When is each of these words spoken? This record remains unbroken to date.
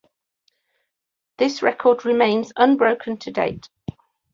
This 1.37 1.61
record 1.61 2.05
remains 2.05 2.51
unbroken 2.57 3.17
to 3.17 3.29
date. 3.29 3.69